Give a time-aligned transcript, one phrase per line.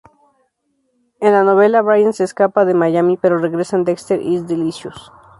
[1.19, 5.11] En la novela, Brian se escapa de Miami, pero regresa en "Dexter Is Delicious".